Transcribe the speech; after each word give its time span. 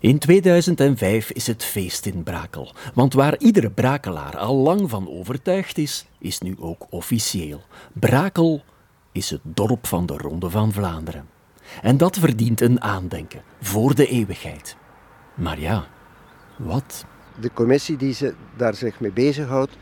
In 0.00 0.18
2005 0.18 1.30
is 1.30 1.46
het 1.46 1.64
feest 1.64 2.06
in 2.06 2.22
Brakel. 2.22 2.74
Want 2.94 3.12
waar 3.12 3.38
iedere 3.38 3.70
Brakelaar 3.70 4.36
al 4.36 4.56
lang 4.56 4.90
van 4.90 5.08
overtuigd 5.08 5.78
is, 5.78 6.06
is 6.18 6.38
nu 6.38 6.56
ook 6.58 6.86
officieel. 6.90 7.62
Brakel 7.92 8.62
is 9.12 9.30
het 9.30 9.40
dorp 9.42 9.86
van 9.86 10.06
de 10.06 10.16
Ronde 10.16 10.50
van 10.50 10.72
Vlaanderen. 10.72 11.28
En 11.82 11.96
dat 11.96 12.18
verdient 12.18 12.60
een 12.60 12.80
aandenken 12.80 13.42
voor 13.60 13.94
de 13.94 14.06
eeuwigheid. 14.06 14.76
Maar 15.34 15.60
ja, 15.60 15.86
wat? 16.58 17.04
De 17.40 17.50
commissie 17.52 17.96
die 17.96 18.14
ze 18.14 18.34
daar 18.56 18.74
zich 18.74 19.00
mee 19.00 19.12
bezighoudt, 19.12 19.76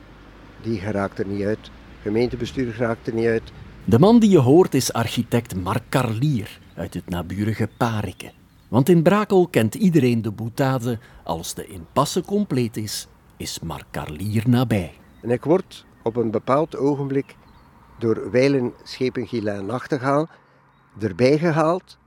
die 0.63 0.79
geraakt 0.79 1.19
er 1.19 1.27
niet 1.27 1.45
uit. 1.45 1.71
Gemeentebestuur 2.03 2.73
geraakt 2.73 3.07
er 3.07 3.15
niet 3.15 3.27
uit. 3.27 3.53
De 3.85 3.99
man 3.99 4.19
die 4.19 4.31
je 4.31 4.39
hoort 4.39 4.75
is 4.75 4.93
architect 4.93 5.55
Mark 5.55 5.89
Carlier 5.89 6.59
uit 6.75 6.95
het 6.95 7.09
naburige 7.09 7.69
Pariken. 7.77 8.38
Want 8.69 8.89
in 8.89 9.03
Brakel 9.03 9.49
kent 9.49 9.75
iedereen 9.75 10.23
de 10.23 10.31
boetade. 10.31 10.99
Als 11.25 11.55
de 11.55 11.67
impasse 11.67 12.23
compleet 12.23 12.77
is, 12.77 13.09
is 13.37 13.61
Mark 13.61 13.87
Carlier 13.91 14.49
nabij. 14.49 14.93
En 15.23 15.31
ik 15.31 15.45
word 15.45 15.87
op 16.03 16.17
een 16.17 16.31
bepaald 16.31 16.77
ogenblik 16.77 17.37
door 17.99 18.31
Weilen 18.31 18.73
Schepen 18.83 19.27
Gilain 19.27 19.67
Nachtegaal 19.67 20.29
erbij 20.99 21.39
gehaald 21.39 21.99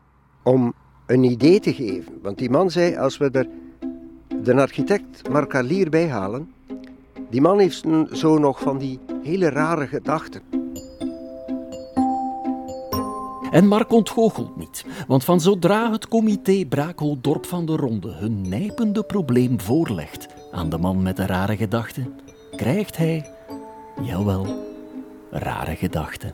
om 0.43 0.73
een 1.05 1.23
idee 1.23 1.59
te 1.59 1.73
geven. 1.73 2.19
Want 2.21 2.37
die 2.37 2.49
man 2.49 2.71
zei, 2.71 2.97
als 2.97 3.17
we 3.17 3.29
er 3.31 3.47
de 4.43 4.55
architect 4.55 5.29
Mark 5.29 5.49
Carlier 5.49 5.89
bij 5.89 6.09
halen, 6.09 6.53
die 7.29 7.41
man 7.41 7.59
heeft 7.59 7.85
zo 8.11 8.37
nog 8.37 8.59
van 8.59 8.77
die 8.77 8.99
hele 9.23 9.49
rare 9.49 9.87
gedachten. 9.87 10.60
En 13.51 13.67
Mark 13.67 13.91
ontgoochelt 13.91 14.55
niet, 14.55 14.85
want 15.07 15.23
van 15.23 15.41
zodra 15.41 15.91
het 15.91 16.07
comité 16.07 16.65
Brakel-Dorp 16.65 17.45
van 17.45 17.65
de 17.65 17.75
Ronde 17.75 18.11
hun 18.11 18.49
nijpende 18.49 19.03
probleem 19.03 19.61
voorlegt 19.61 20.27
aan 20.51 20.69
de 20.69 20.77
man 20.77 21.01
met 21.01 21.15
de 21.15 21.25
rare 21.25 21.57
gedachten, 21.57 22.19
krijgt 22.55 22.97
hij, 22.97 23.31
jawel, 24.01 24.45
rare 25.29 25.75
gedachten. 25.75 26.33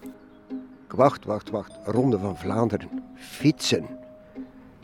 Wacht, 0.88 1.26
wacht, 1.26 1.50
wacht. 1.50 1.72
Ronde 1.86 2.18
van 2.18 2.38
Vlaanderen. 2.38 2.90
Fietsen. 3.16 3.86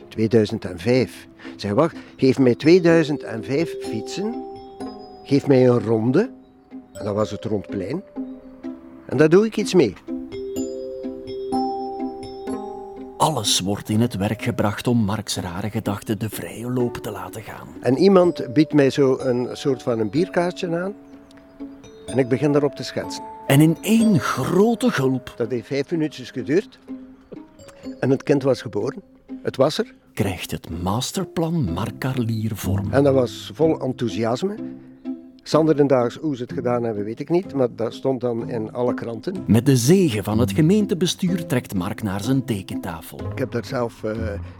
2005. 0.08 1.28
Zeg, 1.56 1.72
wacht. 1.72 1.96
Geef 2.16 2.38
mij 2.38 2.54
2005 2.54 3.74
fietsen. 3.80 4.34
Geef 5.24 5.46
mij 5.46 5.68
een 5.68 5.80
ronde. 5.80 6.30
En 6.92 7.04
dat 7.04 7.14
was 7.14 7.30
het 7.30 7.44
rondplein. 7.44 8.02
En 9.06 9.16
daar 9.16 9.28
doe 9.28 9.46
ik 9.46 9.56
iets 9.56 9.74
mee. 9.74 9.94
Alles 13.24 13.60
wordt 13.60 13.88
in 13.88 14.00
het 14.00 14.16
werk 14.16 14.42
gebracht 14.42 14.86
om 14.86 14.98
Marks 14.98 15.36
rare 15.36 15.70
gedachten 15.70 16.18
de 16.18 16.30
vrije 16.30 16.70
loop 16.70 16.96
te 16.96 17.10
laten 17.10 17.42
gaan. 17.42 17.68
En 17.80 17.98
iemand 17.98 18.52
biedt 18.52 18.72
mij 18.72 18.90
zo 18.90 19.18
een 19.18 19.48
soort 19.52 19.82
van 19.82 19.98
een 19.98 20.10
bierkaartje 20.10 20.76
aan. 20.76 20.94
En 22.06 22.18
ik 22.18 22.28
begin 22.28 22.52
daarop 22.52 22.74
te 22.74 22.82
schetsen. 22.82 23.24
En 23.46 23.60
in 23.60 23.76
één 23.80 24.20
grote 24.20 24.90
gulp 24.90 25.34
Dat 25.36 25.50
heeft 25.50 25.66
vijf 25.66 25.90
minuutjes 25.90 26.30
geduurd. 26.30 26.78
En 28.00 28.10
het 28.10 28.22
kind 28.22 28.42
was 28.42 28.62
geboren. 28.62 29.02
Het 29.42 29.56
was 29.56 29.78
er. 29.78 29.94
krijgt 30.14 30.50
het 30.50 30.82
masterplan 30.82 31.72
Mark 31.72 31.98
Carlier 31.98 32.56
vorm. 32.56 32.92
En 32.92 33.02
dat 33.02 33.14
was 33.14 33.50
vol 33.54 33.80
enthousiasme. 33.80 34.56
Sanderendaags 35.46 36.16
hoe 36.16 36.36
ze 36.36 36.42
het 36.42 36.52
gedaan 36.52 36.82
hebben, 36.82 37.04
weet 37.04 37.20
ik 37.20 37.28
niet. 37.30 37.54
Maar 37.54 37.68
dat 37.76 37.94
stond 37.94 38.20
dan 38.20 38.48
in 38.50 38.72
alle 38.72 38.94
kranten. 38.94 39.34
Met 39.46 39.66
de 39.66 39.76
zegen 39.76 40.24
van 40.24 40.38
het 40.38 40.52
gemeentebestuur 40.52 41.46
trekt 41.46 41.74
Mark 41.74 42.02
naar 42.02 42.20
zijn 42.22 42.44
tekentafel. 42.44 43.18
Ik 43.32 43.38
heb 43.38 43.50
daar 43.52 43.64
zelf 43.64 44.04
eh 44.04 44.12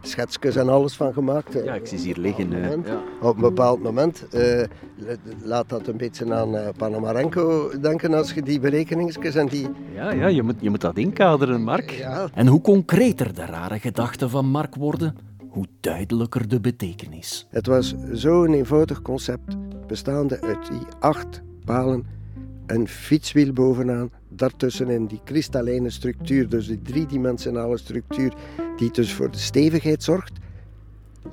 schetsjes 0.02 0.56
en 0.56 0.68
alles 0.68 0.94
van 0.94 1.12
gemaakt. 1.12 1.52
Ja, 1.64 1.74
ik 1.74 1.86
zie 1.86 1.98
ze 1.98 2.04
hier 2.04 2.16
liggen. 2.18 2.52
eh, 2.52 2.60
moment. 2.62 2.86
ja. 2.86 3.02
Op 3.20 3.34
een 3.34 3.40
bepaald 3.40 3.82
moment 3.82 4.26
eh, 4.28 4.62
laat 5.42 5.68
dat 5.68 5.86
een 5.86 5.96
beetje 5.96 6.34
aan 6.34 6.56
eh, 6.56 6.68
Panamarenko 6.76 7.70
denken 7.80 8.14
als 8.14 8.32
je 8.32 8.42
die 8.42 8.60
berekeningsjes 8.60 9.34
en 9.34 9.46
die... 9.46 9.68
Ja, 9.94 10.12
ja 10.12 10.26
je, 10.26 10.42
moet, 10.42 10.56
je 10.60 10.70
moet 10.70 10.80
dat 10.80 10.96
inkaderen, 10.96 11.62
Mark. 11.62 11.90
Ja, 11.90 12.28
En 12.34 12.46
hoe 12.46 12.60
concreter 12.60 13.34
de 13.34 13.44
rare 13.44 13.78
gedachten 13.78 14.30
van 14.30 14.46
Mark 14.46 14.74
worden, 14.74 15.14
hoe 15.48 15.66
duidelijker 15.80 16.48
de 16.48 16.60
betekenis. 16.60 17.46
het 17.50 17.66
was 17.66 17.94
zo'n 18.12 18.52
eenvoudig 18.54 19.02
concept, 19.02 19.56
bestaande 19.86 20.40
uit 20.40 20.68
die 20.68 20.86
acht 20.98 21.42
palen, 21.64 22.06
een 22.66 22.88
fietswiel 22.88 23.52
bovenaan, 23.52 24.10
daartussenin 24.28 25.06
die 25.06 25.20
kristallijne 25.24 25.90
structuur, 25.90 26.48
dus 26.48 26.66
die 26.66 26.82
driedimensionale 26.82 27.78
structuur, 27.78 28.34
die 28.76 28.90
dus 28.90 29.12
voor 29.12 29.30
de 29.30 29.38
stevigheid 29.38 30.02
zorgt. 30.02 30.32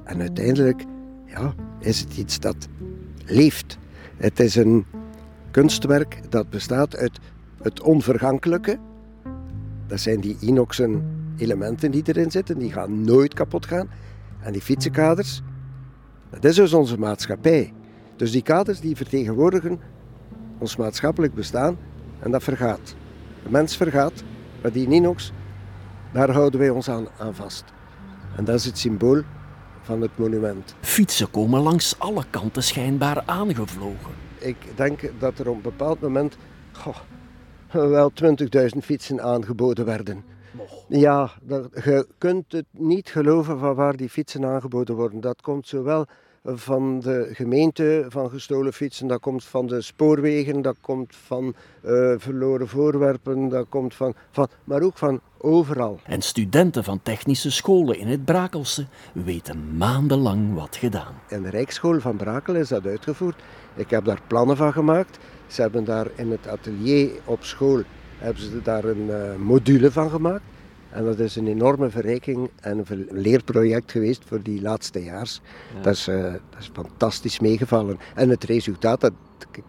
En 0.03 0.19
uiteindelijk 0.19 0.83
ja, 1.25 1.53
is 1.79 1.99
het 1.99 2.17
iets 2.17 2.39
dat 2.39 2.67
leeft. 3.25 3.77
Het 4.17 4.39
is 4.39 4.55
een 4.55 4.85
kunstwerk 5.51 6.21
dat 6.29 6.49
bestaat 6.49 6.95
uit 6.95 7.19
het 7.61 7.81
onvergankelijke. 7.81 8.79
Dat 9.87 9.99
zijn 9.99 10.19
die 10.19 10.37
inoxen 10.39 11.03
elementen 11.37 11.91
die 11.91 12.03
erin 12.05 12.31
zitten, 12.31 12.57
die 12.57 12.71
gaan 12.71 13.01
nooit 13.03 13.33
kapot 13.33 13.65
gaan. 13.65 13.89
En 14.39 14.51
die 14.51 14.61
fietsenkaders, 14.61 15.41
dat 16.29 16.45
is 16.45 16.55
dus 16.55 16.73
onze 16.73 16.97
maatschappij. 16.97 17.73
Dus 18.21 18.31
die 18.31 18.41
kaders 18.41 18.79
die 18.79 18.95
vertegenwoordigen 18.95 19.79
ons 20.57 20.75
maatschappelijk 20.75 21.33
bestaan 21.33 21.77
en 22.19 22.31
dat 22.31 22.43
vergaat. 22.43 22.95
De 23.43 23.49
mens 23.49 23.77
vergaat, 23.77 24.23
maar 24.61 24.71
die 24.71 24.87
inox, 24.87 25.31
daar 26.13 26.31
houden 26.31 26.59
wij 26.59 26.69
ons 26.69 26.89
aan, 26.89 27.07
aan 27.17 27.35
vast. 27.35 27.63
En 28.35 28.45
dat 28.45 28.55
is 28.55 28.65
het 28.65 28.77
symbool 28.77 29.21
van 29.81 30.01
het 30.01 30.17
monument. 30.17 30.75
Fietsen 30.81 31.31
komen 31.31 31.61
langs 31.61 31.99
alle 31.99 32.23
kanten 32.29 32.63
schijnbaar 32.63 33.23
aangevlogen. 33.25 34.13
Ik 34.37 34.57
denk 34.75 35.11
dat 35.19 35.39
er 35.39 35.49
op 35.49 35.55
een 35.55 35.61
bepaald 35.61 36.01
moment 36.01 36.37
goh, 36.71 36.97
wel 37.71 38.11
20.000 38.23 38.77
fietsen 38.81 39.21
aangeboden 39.21 39.85
werden. 39.85 40.23
Ja, 40.87 41.31
dat, 41.41 41.69
je 41.83 42.07
kunt 42.17 42.51
het 42.51 42.65
niet 42.71 43.09
geloven 43.09 43.59
van 43.59 43.75
waar 43.75 43.95
die 43.95 44.09
fietsen 44.09 44.45
aangeboden 44.45 44.95
worden. 44.95 45.21
Dat 45.21 45.41
komt 45.41 45.67
zowel 45.67 46.07
van 46.43 46.99
de 46.99 47.29
gemeente 47.31 48.05
van 48.09 48.29
gestolen 48.29 48.73
fietsen, 48.73 49.07
dat 49.07 49.19
komt 49.19 49.43
van 49.43 49.67
de 49.67 49.81
spoorwegen, 49.81 50.61
dat 50.61 50.75
komt 50.81 51.15
van 51.15 51.55
eh, 51.81 52.13
verloren 52.17 52.67
voorwerpen, 52.67 53.49
dat 53.49 53.65
komt 53.69 53.95
van, 53.95 54.13
van, 54.31 54.47
maar 54.63 54.81
ook 54.81 54.97
van 54.97 55.21
overal. 55.37 55.99
En 56.03 56.21
studenten 56.21 56.83
van 56.83 56.99
technische 57.03 57.51
scholen 57.51 57.99
in 57.99 58.07
het 58.07 58.25
Brakelse 58.25 58.85
weten 59.13 59.77
maandenlang 59.77 60.53
wat 60.53 60.75
gedaan. 60.75 61.13
In 61.27 61.41
de 61.41 61.49
Rijksschool 61.49 61.99
van 61.99 62.17
Brakel 62.17 62.55
is 62.55 62.67
dat 62.67 62.85
uitgevoerd. 62.85 63.43
Ik 63.75 63.89
heb 63.89 64.05
daar 64.05 64.21
plannen 64.27 64.57
van 64.57 64.73
gemaakt. 64.73 65.19
Ze 65.47 65.61
hebben 65.61 65.83
daar 65.83 66.07
in 66.15 66.31
het 66.31 66.47
atelier 66.47 67.09
op 67.25 67.43
school 67.43 67.81
hebben 68.17 68.43
ze 68.43 68.61
daar 68.61 68.83
een 68.83 69.09
eh, 69.09 69.35
module 69.35 69.91
van 69.91 70.09
gemaakt. 70.09 70.43
En 70.91 71.03
dat 71.03 71.19
is 71.19 71.35
een 71.35 71.47
enorme 71.47 71.89
verrijking 71.89 72.49
en 72.61 72.83
een 72.87 73.07
leerproject 73.11 73.91
geweest 73.91 74.23
voor 74.25 74.41
die 74.41 74.61
laatste 74.61 75.03
jaars. 75.03 75.41
Dat, 75.81 75.93
is, 75.93 76.07
eh, 76.07 76.21
dat 76.23 76.59
is 76.59 76.69
fantastisch 76.73 77.39
meegevallen. 77.39 77.97
En 78.15 78.29
het 78.29 78.43
resultaat, 78.43 79.01
dat, 79.01 79.13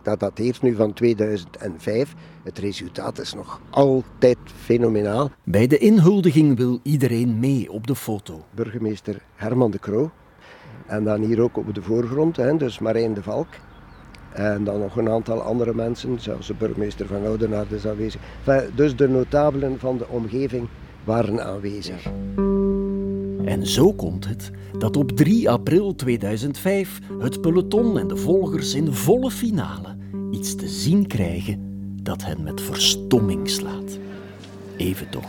dat 0.03 0.21
dateert 0.21 0.63
nu 0.63 0.75
van 0.75 0.93
2005. 0.93 2.15
Het 2.43 2.59
resultaat 2.59 3.19
is 3.19 3.35
nog 3.35 3.61
altijd 3.71 4.39
fenomenaal. 4.45 5.31
Bij 5.45 5.67
de 5.67 5.79
inhuldiging 5.79 6.57
wil 6.57 6.81
iedereen 6.83 7.39
mee 7.39 7.73
op 7.73 7.87
de 7.87 7.97
foto. 7.97 8.45
burgemeester 8.51 9.23
Herman 9.35 9.71
de 9.71 9.79
Croo. 9.79 10.11
En 10.87 11.05
dan 11.05 11.23
hier 11.23 11.41
ook 11.41 11.57
op 11.57 11.75
de 11.75 11.83
voorgrond, 11.83 12.37
hè, 12.37 12.57
dus 12.57 12.79
Marijn 12.79 13.15
de 13.15 13.23
Valk. 13.23 13.49
En 14.33 14.65
dan 14.65 14.81
nog 14.81 14.97
een 14.97 15.09
aantal 15.09 15.43
andere 15.43 15.75
mensen, 15.75 16.21
zelfs 16.21 16.47
de 16.47 16.55
burgemeester 16.55 17.07
van 17.07 17.27
Oudenaarde 17.27 17.75
is 17.75 17.87
aanwezig. 17.87 18.21
Enfin, 18.45 18.71
dus 18.75 18.97
de 18.97 19.09
notabelen 19.09 19.79
van 19.79 19.99
de 19.99 20.09
omgeving 20.09 20.69
waren 21.05 21.45
aanwezig. 21.45 22.07
En 23.45 23.67
zo 23.67 23.93
komt 23.93 24.29
het 24.29 24.51
dat 24.79 24.97
op 24.97 25.11
3 25.11 25.51
april 25.51 25.95
2005 25.95 26.99
het 27.19 27.41
peloton 27.41 27.99
en 27.99 28.09
de 28.09 28.17
volgers 28.17 28.75
in 28.75 28.93
volle 28.93 29.31
finale 29.31 29.97
iets 30.31 30.55
te 30.55 30.69
zien 30.69 31.07
krijgen 31.07 31.71
dat 32.03 32.25
hen 32.25 32.43
met 32.43 32.61
verstomming 32.61 33.51
slaat. 33.51 33.99
Even 34.77 35.11
toch. 35.11 35.29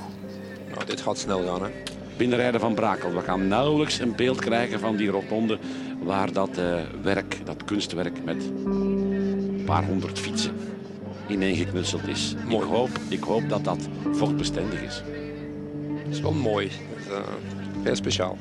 Nou, 0.74 0.86
dit 0.86 1.02
gaat 1.02 1.18
snel 1.18 1.44
gaan, 1.44 1.64
hè. 1.64 1.70
binnenrijden 2.18 2.60
van 2.60 2.74
Brakel. 2.74 3.14
We 3.14 3.22
gaan 3.22 3.48
nauwelijks 3.48 4.00
een 4.00 4.16
beeld 4.16 4.40
krijgen 4.40 4.80
van 4.80 4.96
die 4.96 5.10
rotonde 5.10 5.60
waar 6.04 6.34
dat 6.34 6.58
eh, 6.58 6.82
werk, 7.02 7.42
dat 7.46 7.64
kunstwerk 7.64 8.24
met 8.24 8.44
een 8.66 9.62
paar 9.66 9.86
honderd 9.86 10.20
fietsen 10.20 10.56
ineengeknutseld 11.28 12.08
is. 12.08 12.36
Ik 12.50 12.62
hoop, 12.62 12.90
ik 13.10 13.24
hoop 13.24 13.50
dat 13.50 13.64
dat 13.64 13.88
vochtbestendig 14.12 14.82
is. 14.82 15.04
Het 16.14 16.22
is 16.22 16.30
wel 16.32 16.42
mooi. 16.42 16.66
Is, 16.66 16.78
eh, 17.08 17.18
heel 17.84 17.96
speciaal. 17.96 18.38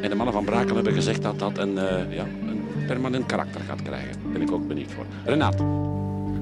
En 0.00 0.10
de 0.10 0.16
mannen 0.16 0.34
van 0.34 0.44
Brakel 0.44 0.74
hebben 0.74 0.92
gezegd 0.92 1.22
dat 1.22 1.38
dat 1.38 1.58
een, 1.58 1.78
eh, 1.78 2.14
ja, 2.14 2.24
een 2.24 2.86
permanent 2.86 3.26
karakter 3.26 3.60
gaat 3.60 3.82
krijgen. 3.82 4.12
Daar 4.22 4.32
ben 4.32 4.42
ik 4.42 4.52
ook 4.52 4.68
benieuwd 4.68 4.92
voor. 4.92 5.04
Renaat, 5.24 5.58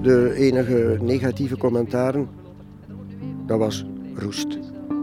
De 0.02 0.34
enige 0.34 0.98
negatieve 1.00 1.56
commentaren, 1.56 2.28
dat 3.46 3.58
was 3.58 3.84
roest. 4.14 4.58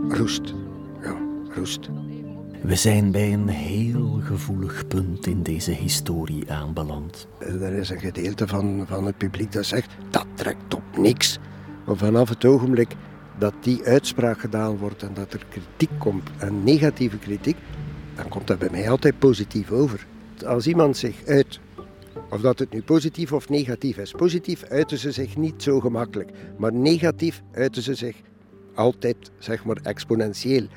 Roest. 0.09 0.53
Ja, 1.01 1.17
roest. 1.55 1.89
We 2.61 2.75
zijn 2.75 3.11
bij 3.11 3.33
een 3.33 3.47
heel 3.47 4.19
gevoelig 4.23 4.87
punt 4.87 5.27
in 5.27 5.43
deze 5.43 5.71
historie 5.71 6.51
aanbeland. 6.51 7.27
Er 7.39 7.73
is 7.73 7.89
een 7.89 7.99
gedeelte 7.99 8.47
van, 8.47 8.83
van 8.87 9.05
het 9.05 9.17
publiek 9.17 9.51
dat 9.51 9.65
zegt 9.65 9.95
dat 10.09 10.25
trekt 10.33 10.73
op 10.73 10.97
niks. 10.97 11.39
Maar 11.85 11.97
vanaf 11.97 12.29
het 12.29 12.45
ogenblik 12.45 12.95
dat 13.37 13.53
die 13.59 13.83
uitspraak 13.83 14.39
gedaan 14.39 14.77
wordt 14.77 15.03
en 15.03 15.13
dat 15.13 15.33
er 15.33 15.45
kritiek 15.49 15.99
komt, 15.99 16.29
en 16.37 16.63
negatieve 16.63 17.17
kritiek, 17.17 17.57
dan 18.15 18.27
komt 18.29 18.47
dat 18.47 18.59
bij 18.59 18.69
mij 18.71 18.89
altijd 18.89 19.19
positief 19.19 19.71
over. 19.71 20.05
Als 20.45 20.67
iemand 20.67 20.97
zich 20.97 21.25
uit, 21.25 21.59
of 22.29 22.41
dat 22.41 22.59
het 22.59 22.73
nu 22.73 22.81
positief 22.81 23.33
of 23.33 23.49
negatief 23.49 23.97
is, 23.97 24.11
positief 24.11 24.63
uiten 24.63 24.97
ze 24.97 25.11
zich 25.11 25.37
niet 25.37 25.63
zo 25.63 25.79
gemakkelijk, 25.79 26.31
maar 26.57 26.73
negatief 26.73 27.41
uiten 27.51 27.81
ze 27.81 27.95
zich 27.95 28.15
altijd, 28.75 29.31
zeg 29.37 29.65
maar, 29.65 29.77
exponentieel. 29.83 30.67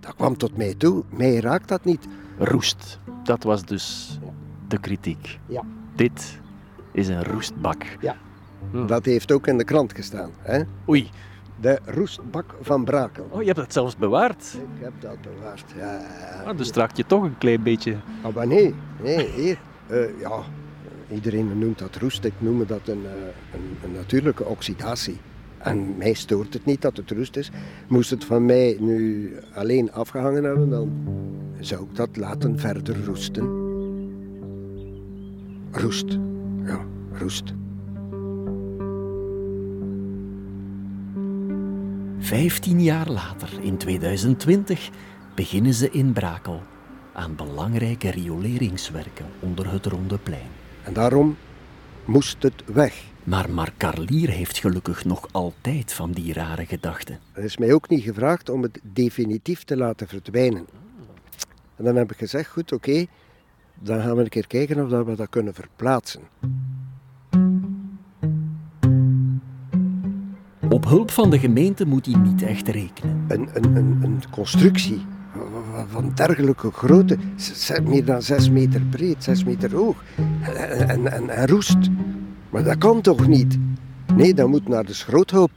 Dat 0.00 0.14
kwam 0.14 0.36
tot 0.36 0.56
mij 0.56 0.74
toe, 0.74 1.04
mij 1.10 1.40
raakt 1.40 1.68
dat 1.68 1.84
niet. 1.84 2.06
Roest. 2.38 2.98
Dat 3.24 3.42
was 3.42 3.64
dus 3.64 4.18
de 4.68 4.80
kritiek. 4.80 5.38
Ja. 5.46 5.62
Dit 5.96 6.38
is 6.92 7.08
een 7.08 7.24
roestbak. 7.24 7.84
Dat 8.86 9.04
heeft 9.04 9.32
ook 9.32 9.46
in 9.46 9.58
de 9.58 9.64
krant 9.64 9.92
gestaan. 9.94 10.30
Hè? 10.38 10.62
Oei. 10.88 11.10
De 11.60 11.78
roestbak 11.84 12.54
van 12.60 12.84
Brakel. 12.84 13.26
Oh, 13.30 13.40
je 13.40 13.46
hebt 13.46 13.58
het 13.58 13.72
zelfs 13.72 13.96
bewaard. 13.96 14.56
Ik 14.76 14.82
heb 14.82 14.92
dat 14.98 15.16
bewaard. 15.20 15.64
Ja, 15.76 16.00
Ah, 16.46 16.56
dus 16.56 16.70
raakt 16.70 16.96
je 16.96 17.06
toch 17.06 17.22
een 17.22 17.38
klein 17.38 17.62
beetje. 17.62 17.96
Ah, 18.22 18.34
maar 18.34 18.46
nee, 18.46 18.74
nee, 19.02 19.28
hier. 19.30 19.58
Eh, 19.86 20.20
ja, 20.20 20.40
iedereen 21.12 21.58
noemt 21.58 21.78
dat 21.78 21.96
roest. 21.96 22.24
Ik 22.24 22.32
noem 22.38 22.66
dat 22.66 22.88
een, 22.88 23.04
eh, 23.06 23.12
een, 23.54 23.76
een 23.84 23.92
natuurlijke 23.92 24.44
oxidatie. 24.44 25.16
En 25.58 25.96
mij 25.96 26.12
stoort 26.12 26.54
het 26.54 26.64
niet 26.64 26.82
dat 26.82 26.96
het 26.96 27.10
roest 27.10 27.36
is. 27.36 27.50
Moest 27.88 28.10
het 28.10 28.24
van 28.24 28.44
mij 28.44 28.76
nu 28.80 29.32
alleen 29.54 29.92
afgehangen 29.92 30.44
hebben, 30.44 30.70
dan 30.70 30.90
zou 31.60 31.82
ik 31.82 31.96
dat 31.96 32.16
laten 32.16 32.58
verder 32.58 33.04
roesten. 33.04 33.66
Roest. 35.70 36.18
Ja, 36.64 36.80
roest. 37.12 37.54
Vijftien 42.20 42.82
jaar 42.82 43.08
later, 43.08 43.62
in 43.62 43.76
2020, 43.76 44.90
beginnen 45.34 45.74
ze 45.74 45.90
in 45.90 46.12
Brakel 46.12 46.62
aan 47.12 47.36
belangrijke 47.36 48.10
rioleringswerken 48.10 49.26
onder 49.40 49.70
het 49.70 49.86
Ronde 49.86 50.18
Plein. 50.18 50.48
En 50.82 50.92
daarom 50.92 51.36
moest 52.04 52.42
het 52.42 52.62
weg. 52.66 53.04
Maar 53.24 53.50
Mark 53.50 53.76
Carlier 53.76 54.28
heeft 54.28 54.58
gelukkig 54.58 55.04
nog 55.04 55.28
altijd 55.32 55.92
van 55.92 56.12
die 56.12 56.32
rare 56.32 56.66
gedachten. 56.66 57.18
Er 57.32 57.44
is 57.44 57.56
mij 57.56 57.72
ook 57.72 57.88
niet 57.88 58.02
gevraagd 58.02 58.48
om 58.48 58.62
het 58.62 58.80
definitief 58.82 59.64
te 59.64 59.76
laten 59.76 60.08
verdwijnen. 60.08 60.66
En 61.76 61.84
dan 61.84 61.96
heb 61.96 62.10
ik 62.10 62.18
gezegd, 62.18 62.50
goed, 62.50 62.72
oké, 62.72 63.06
dan 63.74 64.00
gaan 64.00 64.16
we 64.16 64.22
een 64.22 64.28
keer 64.28 64.46
kijken 64.46 64.84
of 64.84 64.90
dat 64.90 65.06
we 65.06 65.16
dat 65.16 65.28
kunnen 65.28 65.54
verplaatsen. 65.54 66.22
Hulp 70.88 71.10
van 71.10 71.30
de 71.30 71.38
gemeente 71.38 71.86
moet 71.86 72.06
hij 72.06 72.20
niet 72.20 72.42
echt 72.42 72.68
rekenen. 72.68 73.24
Een, 73.28 73.48
een, 73.52 73.76
een, 73.76 73.98
een 74.02 74.22
constructie 74.30 75.00
van- 75.88 76.12
dergelijke 76.14 76.70
grootte, 76.70 77.16
meer 77.84 78.04
dan 78.04 78.22
zes 78.22 78.50
meter 78.50 78.80
breed, 78.80 79.24
zes 79.24 79.44
meter 79.44 79.74
hoog, 79.74 80.02
en, 80.42 80.88
en, 80.88 81.12
en, 81.12 81.30
en 81.30 81.46
roest. 81.46 81.76
Maar 82.50 82.64
dat 82.64 82.78
kan 82.78 83.00
toch 83.00 83.26
niet? 83.26 83.58
Nee, 84.14 84.34
dat 84.34 84.48
moet 84.48 84.68
naar 84.68 84.84
de 84.84 84.94
schroothoop. 84.94 85.50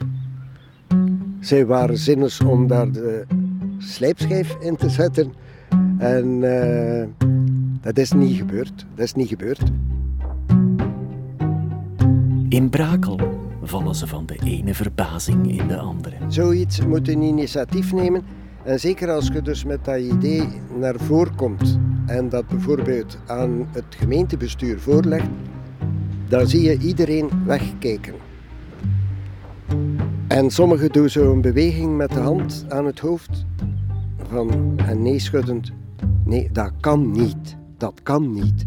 Zij 1.39 1.65
waren 1.65 1.97
zinnig 1.97 2.41
om 2.45 2.67
daar 2.67 2.91
de 2.91 3.25
slijpschijf 3.77 4.57
in 4.59 4.75
te 4.75 4.89
zetten. 4.89 5.33
En 5.97 6.43
eh, 6.43 7.07
dat 7.81 7.97
is 7.97 8.11
niet 8.11 8.37
gebeurd. 8.37 8.85
Dat 8.95 9.05
is 9.05 9.13
niet 9.13 9.27
gebeurd. 9.27 9.61
In 12.49 12.69
Brakel 12.69 13.19
vallen 13.63 13.95
ze 13.95 14.07
van 14.07 14.25
de 14.25 14.39
ene 14.43 14.73
verbazing 14.73 15.59
in 15.59 15.67
de 15.67 15.77
andere. 15.77 16.15
Zoiets 16.27 16.85
moet 16.85 17.07
een 17.07 17.21
initiatief 17.21 17.93
nemen. 17.93 18.23
En 18.63 18.79
zeker 18.79 19.11
als 19.11 19.27
je 19.27 19.41
dus 19.41 19.63
met 19.63 19.85
dat 19.85 19.99
idee 19.99 20.47
naar 20.79 20.99
voren 20.99 21.35
komt 21.35 21.79
en 22.05 22.29
dat 22.29 22.47
bijvoorbeeld 22.47 23.17
aan 23.27 23.67
het 23.71 23.85
gemeentebestuur 23.89 24.79
voorlegt, 24.79 25.29
dan 26.27 26.47
zie 26.47 26.61
je 26.61 26.77
iedereen 26.77 27.29
wegkijken. 27.45 28.13
En 30.27 30.51
sommigen 30.51 30.91
doen 30.91 31.09
zo 31.09 31.31
een 31.31 31.41
beweging 31.41 31.97
met 31.97 32.09
de 32.09 32.19
hand 32.19 32.65
aan 32.69 32.85
het 32.85 32.99
hoofd 32.99 33.45
van 34.29 34.73
en 34.85 35.01
nee 35.01 35.19
schuddend. 35.19 35.71
Nee, 36.25 36.49
dat 36.51 36.71
kan 36.79 37.11
niet. 37.11 37.57
Dat 37.77 37.99
kan 38.03 38.33
niet. 38.33 38.65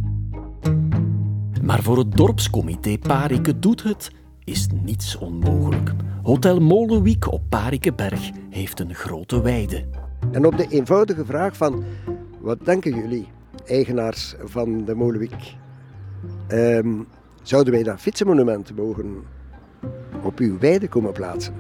Maar 1.63 1.83
voor 1.83 1.99
het 1.99 2.17
dorpscomité 2.17 2.99
Parike 2.99 3.59
doet 3.59 3.83
het 3.83 4.11
is 4.45 4.67
niets 4.83 5.17
onmogelijk. 5.17 5.93
Hotel 6.23 6.61
Molenwiek 6.61 7.33
op 7.33 7.43
Parikeberg 7.49 8.31
heeft 8.51 8.81
een 8.81 8.95
grote 8.95 9.43
weide. 9.43 9.85
En 10.33 10.47
op 10.47 10.57
de 10.57 10.67
eenvoudige 10.69 11.25
vraag 11.25 11.57
van, 11.57 11.85
wat 12.41 12.65
denken 12.65 12.95
jullie, 12.95 13.29
eigenaars 13.67 14.35
van 14.45 14.85
de 14.85 14.95
Molenwiek? 14.95 15.57
Ehm, 16.47 16.95
zouden 17.43 17.73
wij 17.73 17.83
dat 17.83 18.01
fietsenmonument 18.01 18.77
mogen 18.77 19.25
op 20.23 20.39
uw 20.39 20.59
weide 20.59 20.89
komen 20.89 21.13
plaatsen? 21.13 21.55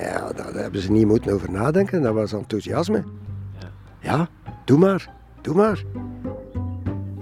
Ja, 0.00 0.32
daar 0.32 0.54
hebben 0.54 0.80
ze 0.80 0.92
niet 0.92 1.06
moeten 1.06 1.32
over 1.32 1.50
nadenken, 1.50 2.02
dat 2.02 2.14
was 2.14 2.32
enthousiasme. 2.32 3.04
Ja, 4.00 4.28
doe 4.64 4.78
maar, 4.78 5.10
doe 5.40 5.54
maar. 5.54 5.84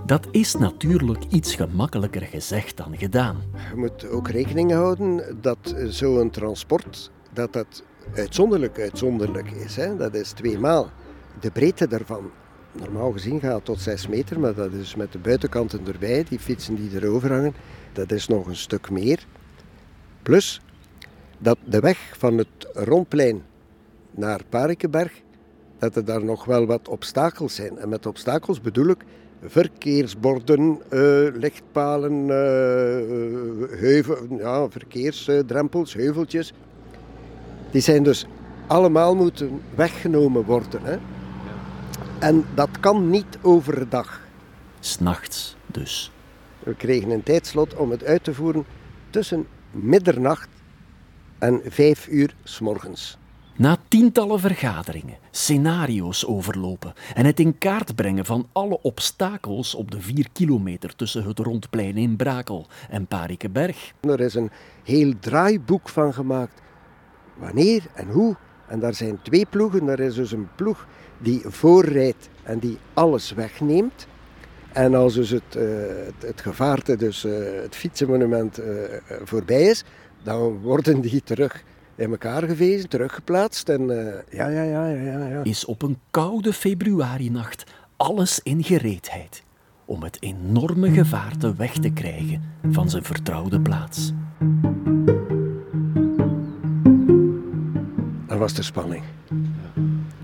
Dat 0.06 0.26
is 0.30 0.54
natuurlijk 0.54 1.24
iets 1.28 1.54
gemakkelijker 1.54 2.22
gezegd 2.22 2.76
dan 2.76 2.98
gedaan. 2.98 3.36
Je 3.70 3.76
moet 3.76 4.08
ook 4.08 4.28
rekening 4.28 4.72
houden 4.72 5.38
dat 5.40 5.74
zo'n 5.88 6.30
transport, 6.30 7.10
dat 7.32 7.52
dat 7.52 7.82
uitzonderlijk 8.14 8.78
uitzonderlijk 8.78 9.50
is. 9.50 9.76
Hè? 9.76 9.96
Dat 9.96 10.14
is 10.14 10.32
tweemaal. 10.32 10.90
De 11.40 11.50
breedte 11.50 11.88
daarvan, 11.88 12.30
normaal 12.72 13.12
gezien 13.12 13.40
gaat 13.40 13.64
tot 13.64 13.80
6 13.80 14.08
meter, 14.08 14.40
maar 14.40 14.54
dat 14.54 14.72
is 14.72 14.94
met 14.94 15.12
de 15.12 15.18
buitenkanten 15.18 15.86
erbij, 15.86 16.24
die 16.28 16.38
fietsen 16.38 16.74
die 16.74 16.90
erover 16.94 17.32
hangen, 17.32 17.54
dat 17.92 18.12
is 18.12 18.28
nog 18.28 18.46
een 18.46 18.56
stuk 18.56 18.90
meer. 18.90 19.26
Plus 20.22 20.60
dat 21.38 21.58
de 21.64 21.80
weg 21.80 22.14
van 22.18 22.38
het 22.38 22.68
rondplein 22.72 23.42
naar 24.10 24.40
Parikeberg, 24.48 25.22
dat 25.78 25.96
er 25.96 26.04
daar 26.04 26.24
nog 26.24 26.44
wel 26.44 26.66
wat 26.66 26.88
obstakels 26.88 27.54
zijn. 27.54 27.78
En 27.78 27.88
met 27.88 28.06
obstakels 28.06 28.60
bedoel 28.60 28.88
ik 28.88 29.04
verkeersborden, 29.42 30.80
eh, 30.88 31.00
lichtpalen, 31.34 32.30
eh, 32.30 32.98
eh, 32.98 33.70
heuvel, 33.70 34.26
ja, 34.38 34.70
verkeersdrempels, 34.70 35.94
heuveltjes. 35.94 36.52
Die 37.70 37.80
zijn 37.80 38.02
dus 38.02 38.26
allemaal 38.66 39.14
moeten 39.14 39.60
weggenomen 39.74 40.44
worden. 40.44 40.82
Hè? 40.82 40.96
En 42.18 42.44
dat 42.54 42.80
kan 42.80 43.10
niet 43.10 43.38
overdag. 43.42 44.20
S'nachts 44.80 45.56
dus. 45.66 46.10
We 46.58 46.74
kregen 46.74 47.10
een 47.10 47.22
tijdslot 47.22 47.74
om 47.74 47.90
het 47.90 48.04
uit 48.04 48.24
te 48.24 48.34
voeren 48.34 48.64
tussen 49.10 49.46
middernacht 49.70 50.48
en 51.38 51.60
vijf 51.64 52.08
uur 52.08 52.34
s 52.44 52.60
morgens. 52.60 53.18
Na 53.58 53.76
tientallen 53.88 54.40
vergaderingen, 54.40 55.16
scenario's 55.30 56.26
overlopen 56.26 56.92
en 57.14 57.26
het 57.26 57.40
in 57.40 57.58
kaart 57.58 57.94
brengen 57.94 58.24
van 58.24 58.48
alle 58.52 58.78
obstakels 58.82 59.74
op 59.74 59.90
de 59.90 60.00
vier 60.00 60.28
kilometer 60.32 60.96
tussen 60.96 61.24
het 61.24 61.38
rondplein 61.38 61.96
in 61.96 62.16
Brakel 62.16 62.66
en 62.90 63.06
Parikeberg, 63.06 63.92
Er 64.00 64.20
is 64.20 64.34
een 64.34 64.50
heel 64.84 65.12
draaiboek 65.20 65.88
van 65.88 66.14
gemaakt. 66.14 66.62
Wanneer 67.34 67.82
en 67.94 68.08
hoe. 68.08 68.36
En 68.68 68.80
daar 68.80 68.94
zijn 68.94 69.22
twee 69.22 69.46
ploegen. 69.50 69.88
Er 69.88 70.00
is 70.00 70.14
dus 70.14 70.32
een 70.32 70.48
ploeg 70.56 70.86
die 71.18 71.42
voorrijdt 71.44 72.28
en 72.42 72.58
die 72.58 72.78
alles 72.94 73.32
wegneemt. 73.32 74.06
En 74.72 74.94
als 74.94 75.14
dus 75.14 75.30
het, 75.30 75.56
eh, 75.56 75.64
het, 76.18 76.40
gevaarte, 76.40 76.96
dus 76.96 77.24
eh, 77.24 77.32
het 77.62 77.76
fietsenmonument, 77.76 78.58
eh, 78.58 78.72
voorbij 79.24 79.62
is, 79.62 79.84
dan 80.22 80.58
worden 80.60 81.00
die 81.00 81.22
terug 81.22 81.64
in 81.96 82.10
elkaar 82.10 82.42
gewezen, 82.42 82.88
teruggeplaatst. 82.88 83.68
En 83.68 83.90
eh, 83.90 84.38
ja, 84.38 84.48
ja, 84.48 84.62
ja, 84.62 84.86
ja, 84.86 85.26
ja, 85.26 85.42
is 85.42 85.64
op 85.64 85.82
een 85.82 85.98
koude 86.10 86.52
februarinacht 86.52 87.64
alles 87.96 88.40
in 88.42 88.64
gereedheid 88.64 89.44
om 89.84 90.02
het 90.02 90.16
enorme 90.20 90.90
gevaarte 90.90 91.54
weg 91.54 91.72
te 91.72 91.90
krijgen 91.90 92.42
van 92.70 92.90
zijn 92.90 93.04
vertrouwde 93.04 93.60
plaats. 93.60 94.12
Dat 98.26 98.38
was 98.38 98.54
de 98.54 98.62
spanning. 98.62 99.02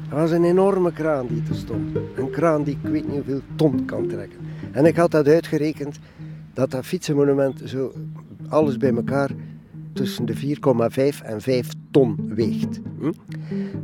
Dat 0.09 0.21
was 0.21 0.31
een 0.31 0.45
enorme 0.45 0.93
kraan 0.93 1.27
die 1.27 1.43
er 1.49 1.55
stond. 1.55 1.97
Een 2.17 2.31
kraan 2.31 2.63
die 2.63 2.79
ik 2.83 2.91
weet 2.91 3.07
niet 3.07 3.17
hoeveel 3.17 3.41
ton 3.57 3.85
kan 3.85 4.07
trekken. 4.07 4.39
En 4.73 4.85
ik 4.85 4.97
had 4.97 5.11
dat 5.11 5.27
uitgerekend, 5.27 5.99
dat 6.53 6.71
dat 6.71 6.85
fietsenmonument 6.85 7.63
zo 7.65 7.93
alles 8.49 8.77
bij 8.77 8.95
elkaar 8.95 9.31
tussen 9.93 10.27
de 10.27 10.37
4,5 10.37 11.23
en 11.23 11.41
5 11.41 11.69
ton 11.91 12.35
weegt. 12.35 12.81
Hm? 12.99 13.13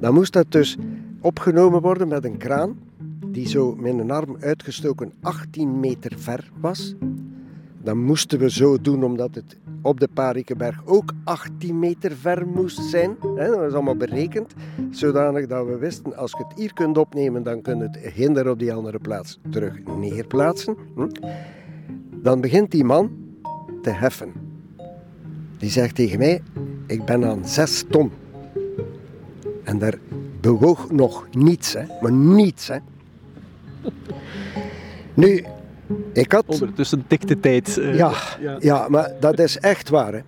Dan 0.00 0.14
moest 0.14 0.32
dat 0.32 0.52
dus 0.52 0.76
opgenomen 1.20 1.80
worden 1.80 2.08
met 2.08 2.24
een 2.24 2.36
kraan. 2.36 2.78
die 3.26 3.48
zo 3.48 3.74
met 3.76 3.98
een 3.98 4.10
arm 4.10 4.36
uitgestoken 4.40 5.12
18 5.20 5.80
meter 5.80 6.12
ver 6.16 6.50
was. 6.60 6.94
Dan 7.82 7.98
moesten 7.98 8.38
we 8.38 8.50
zo 8.50 8.80
doen 8.80 9.04
omdat 9.04 9.34
het 9.34 9.58
op 9.82 10.00
de 10.00 10.08
Parikenberg 10.14 10.82
ook 10.84 11.12
18 11.24 11.78
meter 11.78 12.12
ver 12.16 12.46
moest 12.46 12.84
zijn. 12.84 13.16
Dat 13.20 13.56
was 13.56 13.72
allemaal 13.72 13.96
berekend, 13.96 14.54
zodanig 14.90 15.46
dat 15.46 15.66
we 15.66 15.76
wisten 15.76 16.16
als 16.16 16.30
je 16.30 16.44
het 16.48 16.58
hier 16.58 16.72
kunt 16.72 16.98
opnemen, 16.98 17.42
dan 17.42 17.62
kun 17.62 17.78
je 17.78 17.82
het 17.82 17.96
hinder 17.96 18.50
op 18.50 18.58
die 18.58 18.72
andere 18.72 18.98
plaats 18.98 19.38
terug 19.50 19.80
neerplaatsen. 19.98 20.76
Hm? 20.94 21.08
Dan 22.22 22.40
begint 22.40 22.70
die 22.70 22.84
man 22.84 23.10
te 23.82 23.90
heffen. 23.90 24.47
Die 25.58 25.70
zegt 25.70 25.94
tegen 25.94 26.18
mij, 26.18 26.42
ik 26.86 27.04
ben 27.04 27.24
aan 27.24 27.48
6 27.48 27.84
ton. 27.90 28.10
En 29.64 29.78
daar 29.78 29.98
bewoog 30.40 30.90
nog 30.90 31.26
niets, 31.30 31.72
hè? 31.72 31.82
maar 32.00 32.12
niets. 32.12 32.68
Hè? 32.68 32.76
Nu, 35.14 35.44
ik 36.12 36.32
had... 36.32 36.44
Ondertussen 36.46 37.04
tikt 37.06 37.28
de 37.28 37.40
tijd. 37.40 37.76
Uh, 37.76 37.96
ja, 37.96 38.12
ja, 38.40 38.56
ja. 38.60 38.88
maar 38.88 39.12
dat 39.20 39.38
is 39.38 39.58
echt 39.58 39.88
waar. 39.88 40.12
Hè. 40.12 40.20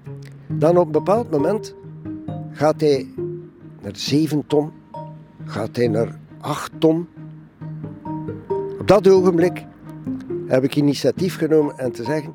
Dan 0.46 0.76
op 0.76 0.86
een 0.86 0.92
bepaald 0.92 1.30
moment 1.30 1.74
gaat 2.52 2.80
hij 2.80 3.08
naar 3.82 3.96
7 3.96 4.46
ton, 4.46 4.70
gaat 5.44 5.76
hij 5.76 5.88
naar 5.88 6.18
8 6.40 6.70
ton. 6.78 7.08
Op 8.78 8.88
dat 8.88 9.08
ogenblik 9.08 9.64
heb 10.46 10.64
ik 10.64 10.76
initiatief 10.76 11.36
genomen 11.36 11.78
en 11.78 11.92
te 11.92 12.04
zeggen, 12.04 12.34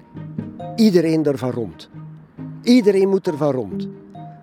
iedereen 0.75 1.25
ervan 1.25 1.52
rond. 1.52 1.90
Iedereen 2.66 3.10
moet 3.10 3.28
ervan 3.28 3.52
rond. 3.52 3.88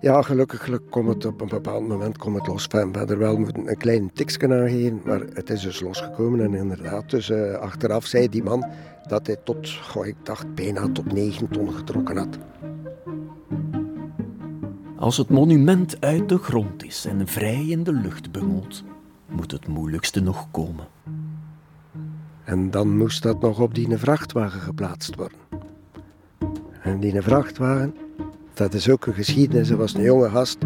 Ja, 0.01 0.21
gelukkig 0.21 0.69
komt 0.89 1.07
het 1.07 1.25
op 1.25 1.41
een 1.41 1.47
bepaald 1.47 1.87
moment 1.87 2.17
komt 2.17 2.35
het 2.35 2.47
los. 2.47 2.67
Enfin, 2.67 3.09
er 3.09 3.17
wel 3.17 3.37
moeten 3.37 3.67
een 3.67 3.77
klein 3.77 4.11
tikje 4.13 4.53
aangeven, 4.53 5.01
maar 5.05 5.19
het 5.19 5.49
is 5.49 5.61
dus 5.61 5.79
losgekomen. 5.79 6.41
En 6.41 6.53
inderdaad, 6.53 7.09
dus 7.09 7.29
uh, 7.29 7.53
achteraf 7.53 8.05
zei 8.05 8.29
die 8.29 8.43
man 8.43 8.65
dat 9.07 9.27
hij 9.27 9.35
tot, 9.43 9.69
goh, 9.69 10.05
ik 10.05 10.15
dacht, 10.23 10.55
bijna 10.55 10.89
tot 10.91 11.13
9 11.13 11.49
ton 11.49 11.73
getrokken 11.73 12.17
had. 12.17 12.37
Als 14.97 15.17
het 15.17 15.29
monument 15.29 16.01
uit 16.01 16.29
de 16.29 16.37
grond 16.37 16.83
is 16.83 17.05
en 17.05 17.27
vrij 17.27 17.65
in 17.67 17.83
de 17.83 17.93
lucht 17.93 18.31
bungelt, 18.31 18.83
moet 19.29 19.51
het 19.51 19.67
moeilijkste 19.67 20.21
nog 20.21 20.51
komen. 20.51 20.87
En 22.43 22.71
dan 22.71 22.97
moest 22.97 23.23
dat 23.23 23.41
nog 23.41 23.59
op 23.59 23.75
die 23.75 23.97
vrachtwagen 23.97 24.61
geplaatst 24.61 25.15
worden. 25.15 25.37
En 26.81 26.99
die 26.99 27.21
vrachtwagen, 27.21 27.95
dat 28.53 28.73
is 28.73 28.89
ook 28.89 29.05
een 29.05 29.13
geschiedenis. 29.13 29.69
Er 29.69 29.77
was 29.77 29.93
een 29.93 30.03
jonge 30.03 30.29
gast 30.29 30.57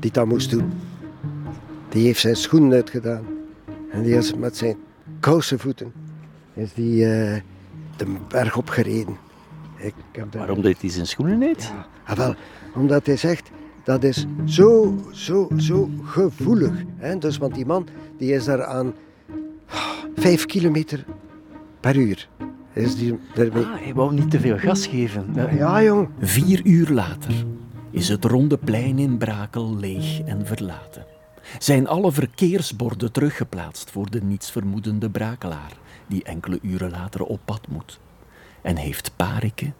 die 0.00 0.10
dat 0.12 0.26
moest 0.26 0.50
doen. 0.50 0.72
Die 1.88 2.04
heeft 2.04 2.20
zijn 2.20 2.36
schoenen 2.36 2.72
uitgedaan. 2.72 3.24
En 3.90 4.02
die 4.02 4.14
is 4.14 4.34
met 4.34 4.56
zijn 4.56 4.76
kousenvoeten 5.20 5.92
is 6.54 6.72
die, 6.74 7.04
uh, 7.04 7.36
de 7.96 8.06
berg 8.28 8.56
opgereden. 8.56 9.16
Ik 9.76 9.94
heb 10.12 10.34
Waarom 10.34 10.62
deed 10.62 10.80
hij 10.80 10.90
zijn 10.90 11.06
schoenen 11.06 11.38
niet? 11.38 11.62
Ja, 11.62 11.86
ah, 12.04 12.16
wel, 12.16 12.34
omdat 12.74 13.06
hij 13.06 13.16
zegt, 13.16 13.50
dat 13.84 14.04
is 14.04 14.26
zo, 14.44 14.98
zo, 15.12 15.48
zo 15.56 15.90
gevoelig. 16.04 16.72
Hè? 16.96 17.18
Dus, 17.18 17.38
want 17.38 17.54
die 17.54 17.66
man 17.66 17.88
die 18.18 18.32
is 18.32 18.44
daar 18.44 18.64
aan 18.64 18.94
vijf 20.14 20.46
kilometer 20.46 21.04
per 21.80 21.96
uur. 21.96 22.28
Is 22.76 22.96
die 22.96 23.18
Ah, 23.36 23.82
hij 23.82 23.94
wou 23.94 24.14
niet 24.14 24.30
te 24.30 24.40
veel 24.40 24.58
gas 24.58 24.86
geven. 24.86 25.34
Ja, 25.34 25.82
jong. 25.82 26.08
Vier 26.18 26.60
uur 26.64 26.88
later 26.88 27.34
is 27.90 28.08
het 28.08 28.24
ronde 28.24 28.58
plein 28.58 28.98
in 28.98 29.18
Brakel 29.18 29.76
leeg 29.76 30.20
en 30.20 30.46
verlaten. 30.46 31.06
Zijn 31.58 31.86
alle 31.86 32.12
verkeersborden 32.12 33.12
teruggeplaatst 33.12 33.90
voor 33.90 34.10
de 34.10 34.22
nietsvermoedende 34.22 35.10
brakelaar 35.10 35.72
die 36.06 36.24
enkele 36.24 36.58
uren 36.62 36.90
later 36.90 37.22
op 37.22 37.40
pad 37.44 37.68
moet. 37.68 38.00
En 38.62 38.76
heeft 38.76 39.12
Parike 39.16 39.72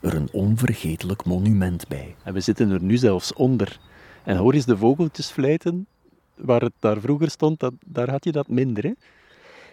er 0.00 0.14
een 0.14 0.28
onvergetelijk 0.32 1.24
monument 1.24 1.88
bij. 1.88 2.14
En 2.24 2.34
we 2.34 2.40
zitten 2.40 2.70
er 2.70 2.82
nu 2.82 2.96
zelfs 2.96 3.32
onder. 3.32 3.80
En 4.24 4.36
hoor 4.36 4.52
eens 4.52 4.64
de 4.64 4.76
vogeltjes 4.76 5.30
fluiten, 5.30 5.86
waar 6.34 6.60
het 6.60 6.72
daar 6.78 7.00
vroeger 7.00 7.30
stond, 7.30 7.60
dat, 7.60 7.72
daar 7.86 8.10
had 8.10 8.24
je 8.24 8.32
dat 8.32 8.48
minder, 8.48 8.84
hè? 8.84 8.92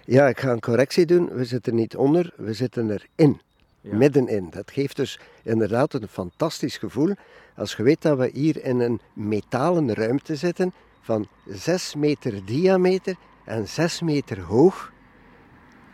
Ja, 0.10 0.28
ik 0.28 0.40
ga 0.40 0.52
een 0.52 0.60
correctie 0.60 1.06
doen. 1.06 1.30
We 1.30 1.46
zitten 1.46 1.76
niet 1.76 1.96
onder, 1.96 2.34
we 2.36 2.54
zitten 2.54 2.90
erin. 2.90 3.42
Ja. 3.82 3.96
Middenin. 3.96 4.48
Dat 4.50 4.72
geeft 4.72 4.96
dus 4.96 5.20
inderdaad 5.44 5.94
een 5.94 6.08
fantastisch 6.08 6.78
gevoel. 6.78 7.14
Als 7.56 7.76
je 7.76 7.84
weet 7.84 8.02
dat 8.02 8.18
we 8.18 8.30
hier 8.34 8.64
in 8.64 8.80
een 8.80 9.02
metalen 9.14 9.94
ruimte 9.94 10.36
zitten 10.36 10.74
van 11.02 11.28
6 11.48 11.96
meter 11.96 12.46
diameter 12.46 13.16
en 13.46 13.68
6 13.68 14.02
meter 14.02 14.42
hoog. 14.42 14.92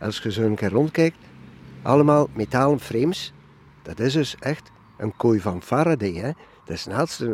Als 0.00 0.18
je 0.18 0.32
zo 0.32 0.42
een 0.42 0.54
keer 0.54 0.70
rondkijkt, 0.70 1.18
allemaal 1.82 2.28
metalen 2.34 2.80
frames. 2.80 3.32
Dat 3.82 3.98
is 4.00 4.12
dus 4.12 4.36
echt 4.38 4.70
een 4.98 5.16
kooi 5.16 5.40
van 5.40 5.62
Faraday. 5.62 6.14
Hè? 6.14 6.30
Dus 6.66 6.86
naast, 6.86 7.24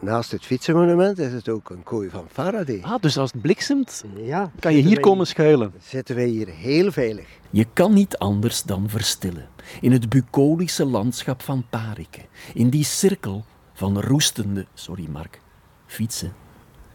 naast 0.00 0.30
het 0.30 0.44
fietsenmonument 0.44 1.18
is 1.18 1.32
het 1.32 1.48
ook 1.48 1.70
een 1.70 1.82
kooi 1.82 2.10
van 2.10 2.24
Faraday. 2.32 2.80
Ah, 2.82 3.00
dus 3.00 3.18
als 3.18 3.32
het 3.32 3.42
bliksemt, 3.42 4.04
ja, 4.16 4.50
kan 4.58 4.74
je 4.74 4.82
hier 4.82 5.00
komen 5.00 5.26
schuilen? 5.26 5.72
Zitten 5.80 6.14
wij 6.14 6.26
hier 6.26 6.48
heel 6.48 6.92
veilig. 6.92 7.26
Je 7.50 7.66
kan 7.72 7.92
niet 7.92 8.18
anders 8.18 8.62
dan 8.62 8.88
verstillen. 8.88 9.48
In 9.80 9.92
het 9.92 10.08
bucolische 10.08 10.84
landschap 10.84 11.42
van 11.42 11.64
Parike. 11.70 12.20
In 12.54 12.70
die 12.70 12.84
cirkel 12.84 13.44
van 13.72 14.00
roestende, 14.00 14.66
sorry 14.74 15.06
Mark, 15.08 15.40
fietsen. 15.86 16.32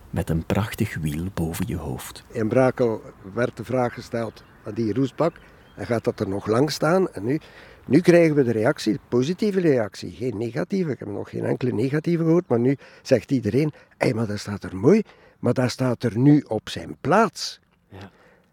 Met 0.10 0.30
een 0.30 0.46
prachtig 0.46 0.98
wiel 0.98 1.26
boven 1.34 1.68
je 1.68 1.78
hoofd. 1.78 2.24
In 2.28 2.48
Brakel 2.48 3.02
werd 3.34 3.58
de 3.58 3.64
vraag 3.64 3.94
gesteld 3.94 4.44
aan 4.66 4.74
die 4.74 4.94
roestbak. 4.94 5.34
En 5.82 5.88
gaat 5.88 6.04
dat 6.04 6.20
er 6.20 6.30
nog 6.30 6.48
lang 6.48 6.72
staan? 6.72 7.12
En 7.12 7.26
nu 7.26 7.40
nu 7.86 8.00
krijgen 8.00 8.36
we 8.36 8.44
de 8.44 8.52
reactie, 8.52 8.94
de 8.94 9.00
positieve 9.08 9.60
reactie, 9.60 10.12
geen 10.12 10.38
negatieve. 10.38 10.92
Ik 10.92 11.00
heb 11.00 11.08
nog 11.08 11.30
geen 11.30 11.46
enkele 11.46 11.72
negatieve 11.72 12.24
gehoord, 12.24 12.48
maar 12.48 12.60
nu 12.60 12.78
zegt 13.02 13.32
iedereen, 13.32 13.74
hé, 13.98 14.14
maar 14.14 14.28
dat 14.28 14.40
staat 14.40 14.64
er 14.64 14.76
mooi, 14.76 15.02
maar 15.40 15.54
dat 15.54 15.70
staat 15.70 16.04
er 16.04 16.18
nu 16.18 16.44
op 16.48 16.70
zijn 16.70 16.98
plaats. 17.02 17.60
Ja. 17.90 18.12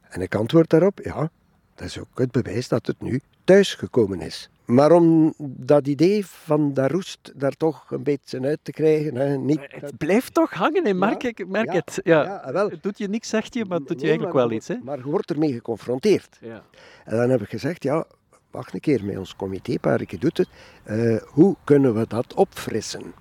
En 0.09 0.21
ik 0.21 0.35
antwoord 0.35 0.71
daarop, 0.71 1.01
ja, 1.03 1.31
dat 1.75 1.87
is 1.87 1.99
ook 1.99 2.19
het 2.19 2.31
bewijs 2.31 2.69
dat 2.69 2.87
het 2.87 3.01
nu 3.01 3.21
thuis 3.45 3.75
gekomen 3.75 4.21
is. 4.21 4.51
Maar 4.69 4.93
om 4.93 5.35
dat 5.39 5.87
idee 5.87 6.27
van 6.27 6.75
dat 6.75 6.91
roest 6.91 7.33
daar 7.35 7.53
toch 7.53 7.91
een 7.91 8.03
beetje 8.03 8.41
uit 8.41 8.59
te 8.63 8.73
krijgen. 8.73 9.17
Hè, 9.17 9.37
niet, 9.37 9.61
het 9.69 9.97
blijft 9.97 10.35
toch 10.35 10.53
hangen, 10.53 10.87
hè? 10.87 10.95
merk, 10.95 11.23
ik, 11.23 11.49
merk 11.49 11.73
het. 11.73 12.01
Ja. 12.05 12.53
wel. 12.53 12.71
Het 12.71 12.83
doet 12.83 12.99
je 12.99 13.09
niks, 13.09 13.29
zegt 13.29 13.55
je, 13.55 13.65
maar 13.65 13.79
het 13.79 13.89
doet 13.89 14.01
je 14.01 14.07
eigenlijk 14.07 14.37
wel 14.37 14.51
iets. 14.51 14.69
Hè? 14.69 14.77
Maar 14.83 14.97
je 14.97 15.05
wordt 15.05 15.31
ermee 15.31 15.53
geconfronteerd. 15.53 16.39
Ja. 16.41 16.63
En 17.05 17.17
dan 17.17 17.31
heb 17.31 17.41
ik 17.41 17.49
gezegd, 17.49 17.83
ja, 17.83 18.05
wacht 18.51 18.75
een 18.75 18.81
keer, 18.81 19.05
met 19.05 19.19
ons 19.19 19.37
comité, 19.37 19.79
Parike 19.79 20.19
doet 20.19 20.39
het, 20.39 20.49
uh, 20.91 21.17
hoe 21.27 21.57
kunnen 21.65 21.95
we 21.95 22.07
dat 22.07 22.35
opfrissen? 22.35 23.13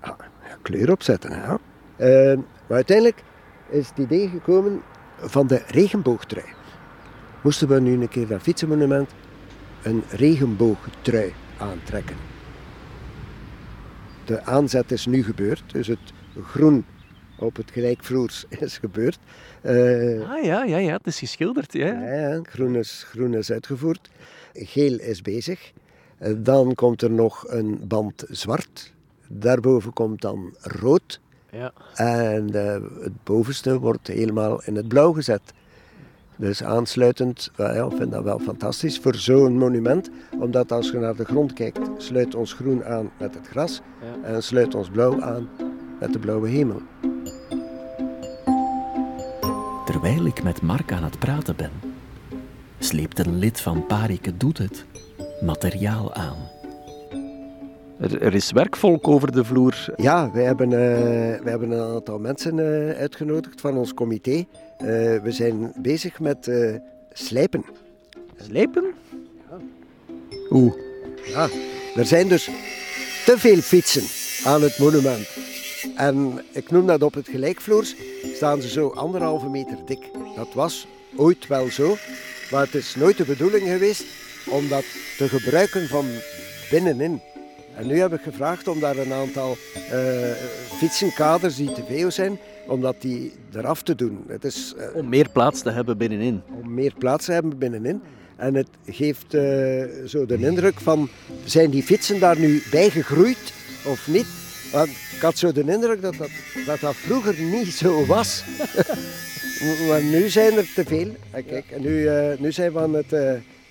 Ah, 0.00 0.18
kleur 0.62 0.90
opzetten, 0.90 1.32
hè. 1.32 1.52
Uh, 1.52 2.38
maar 2.66 2.76
uiteindelijk 2.76 3.22
is 3.68 3.88
het 3.88 3.98
idee 3.98 4.28
gekomen 4.28 4.82
van 5.16 5.46
de 5.46 5.62
regenboogtrui. 5.66 6.46
Moesten 7.42 7.68
we 7.68 7.80
nu 7.80 7.92
een 7.92 8.08
keer 8.08 8.26
dat 8.26 8.42
fietsenmonument 8.42 9.10
een 9.86 10.02
regenboogtrui 10.10 11.32
aantrekken. 11.58 12.16
De 14.24 14.42
aanzet 14.42 14.92
is 14.92 15.06
nu 15.06 15.22
gebeurd, 15.22 15.62
dus 15.66 15.86
het 15.86 16.12
groen 16.42 16.84
op 17.38 17.56
het 17.56 17.70
gelijkvloers 17.70 18.44
is 18.60 18.78
gebeurd. 18.78 19.18
Uh, 19.62 20.30
ah 20.30 20.44
ja, 20.44 20.64
ja, 20.64 20.76
ja, 20.76 20.96
het 20.96 21.06
is 21.06 21.18
geschilderd. 21.18 21.72
Ja. 21.72 21.86
Ja, 21.86 22.40
groen, 22.42 22.76
is, 22.76 23.06
groen 23.08 23.34
is 23.34 23.50
uitgevoerd. 23.50 24.10
Geel 24.52 24.98
is 24.98 25.22
bezig. 25.22 25.72
Uh, 26.20 26.34
dan 26.36 26.74
komt 26.74 27.02
er 27.02 27.10
nog 27.10 27.44
een 27.48 27.80
band 27.88 28.24
zwart. 28.28 28.92
Daarboven 29.28 29.92
komt 29.92 30.20
dan 30.20 30.54
rood. 30.60 31.20
Ja. 31.50 31.72
En 31.94 32.50
uh, 32.56 32.72
het 33.02 33.24
bovenste 33.24 33.78
wordt 33.78 34.06
helemaal 34.06 34.62
in 34.64 34.76
het 34.76 34.88
blauw 34.88 35.12
gezet. 35.12 35.52
Dus 36.36 36.62
aansluitend, 36.62 37.50
ja, 37.56 37.70
ik 37.70 37.96
vind 37.96 38.12
dat 38.12 38.24
wel 38.24 38.38
fantastisch 38.38 38.98
voor 38.98 39.14
zo'n 39.14 39.58
monument. 39.58 40.10
Omdat 40.38 40.72
als 40.72 40.90
je 40.90 40.98
naar 40.98 41.16
de 41.16 41.24
grond 41.24 41.52
kijkt, 41.52 41.80
sluit 41.96 42.34
ons 42.34 42.52
groen 42.52 42.84
aan 42.84 43.10
met 43.18 43.34
het 43.34 43.48
gras. 43.48 43.80
Ja. 44.00 44.28
En 44.28 44.42
sluit 44.42 44.74
ons 44.74 44.88
blauw 44.88 45.22
aan 45.22 45.48
met 46.00 46.12
de 46.12 46.18
blauwe 46.18 46.48
hemel. 46.48 46.80
Terwijl 49.84 50.26
ik 50.26 50.42
met 50.42 50.62
Mark 50.62 50.92
aan 50.92 51.04
het 51.04 51.18
praten 51.18 51.56
ben, 51.56 51.70
sleept 52.78 53.18
een 53.18 53.38
lid 53.38 53.60
van 53.60 53.86
Parike 53.86 54.36
Doet 54.36 54.58
Het 54.58 54.86
materiaal 55.40 56.14
aan. 56.14 56.55
Er, 57.98 58.22
er, 58.22 58.34
is 58.34 58.52
werkvolk 58.52 59.08
over 59.08 59.32
de 59.32 59.44
vloer. 59.44 59.84
Ja, 59.96 60.30
wij 60.32 60.44
hebben, 60.44 60.70
uh, 60.70 60.78
wij 61.42 61.50
hebben 61.50 61.70
een 61.70 61.94
aantal 61.94 62.18
mensen 62.18 62.58
uh, 62.58 62.90
uitgenodigd 62.90 63.60
van 63.60 63.76
ons 63.76 63.94
comité. 63.94 64.30
Uh, 64.30 64.46
we 65.22 65.28
zijn 65.28 65.72
bezig 65.76 66.20
met 66.20 66.50
slijpen. 67.12 67.64
Slijpen? 68.42 68.84
Ja. 69.50 69.56
Oeh. 70.50 70.74
Ja, 71.24 71.48
er 71.96 72.06
zijn 72.06 72.28
dus 72.28 72.50
te 73.24 73.38
veel 73.38 73.56
fietsen 73.56 74.02
aan 74.50 74.62
het 74.62 74.78
monument. 74.78 75.28
En 75.96 76.42
ik 76.52 76.70
noem 76.70 76.86
dat 76.86 77.02
op 77.02 77.14
het 77.14 77.28
gelijkvloers, 77.28 77.96
staan 78.34 78.62
ze 78.62 78.68
zo 78.68 78.88
anderhalve 78.88 79.48
meter 79.48 79.76
dik. 79.86 80.10
Dat 80.36 80.54
was 80.54 80.86
ooit 81.16 81.46
wel 81.46 81.70
zo, 81.70 81.96
maar 82.50 82.64
het 82.64 82.74
is 82.74 82.94
nooit 82.94 83.16
de 83.16 83.24
bedoeling 83.24 83.68
geweest 83.68 84.04
om 84.50 84.68
dat 84.68 84.84
te 85.16 85.28
gebruiken 85.28 85.88
van 85.88 86.06
binnenin. 86.70 87.20
En 87.76 87.86
nu 87.86 87.98
heb 87.98 88.12
ik 88.12 88.20
gevraagd 88.20 88.68
om 88.68 88.80
daar 88.80 88.96
een 88.96 89.12
aantal 89.12 89.56
uh, 89.92 90.30
fietsenkaders 90.78 91.56
die 91.56 91.72
te 91.72 91.82
veel 91.88 92.10
zijn, 92.10 92.38
om 92.66 92.80
dat 92.80 92.96
die 93.00 93.32
eraf 93.54 93.82
te 93.82 93.94
doen. 93.94 94.24
Het 94.28 94.44
is, 94.44 94.74
uh, 94.78 94.84
om 94.94 95.08
meer 95.08 95.28
plaats 95.28 95.62
te 95.62 95.70
hebben 95.70 95.98
binnenin. 95.98 96.42
Om 96.62 96.74
meer 96.74 96.94
plaats 96.98 97.24
te 97.24 97.32
hebben 97.32 97.58
binnenin. 97.58 98.02
En 98.36 98.54
het 98.54 98.68
geeft 98.86 99.34
uh, 99.34 99.84
zo 100.06 100.26
de 100.26 100.36
indruk 100.38 100.80
van, 100.80 101.08
zijn 101.44 101.70
die 101.70 101.82
fietsen 101.82 102.20
daar 102.20 102.38
nu 102.38 102.62
bij 102.70 102.90
gegroeid 102.90 103.52
of 103.84 104.08
niet? 104.08 104.26
Want 104.72 104.88
ik 104.88 105.20
had 105.20 105.38
zo 105.38 105.52
de 105.52 105.64
indruk 105.66 106.02
dat 106.02 106.16
dat, 106.16 106.30
dat, 106.66 106.80
dat 106.80 106.94
vroeger 106.94 107.34
niet 107.42 107.72
zo 107.72 108.06
was. 108.06 108.44
maar 109.88 110.02
nu 110.02 110.28
zijn 110.28 110.56
er 110.56 110.72
te 110.74 110.84
veel. 110.84 111.08
En 111.30 111.46
kijk, 111.46 111.80
nu, 111.80 111.90
uh, 111.90 112.38
nu 112.38 112.52
zijn 112.52 112.72
we 112.72 112.78
aan 112.78 112.94
het, 112.94 113.12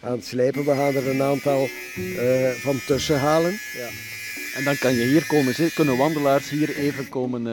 aan 0.05 0.12
het 0.12 0.25
slijpen. 0.25 0.65
We 0.65 0.71
gaan 0.71 0.95
er 0.95 1.07
een 1.07 1.21
aantal 1.21 1.69
van 2.62 2.79
tussen 2.85 3.19
halen. 3.19 3.51
Ja. 3.51 3.88
En 4.55 4.63
dan 4.63 4.77
kan 4.77 4.93
je 4.93 5.05
hier 5.05 5.25
komen 5.25 5.53
zitten, 5.53 5.75
kunnen 5.75 5.97
wandelaars 5.97 6.50
hier 6.50 6.75
even 6.75 7.09
komen 7.09 7.47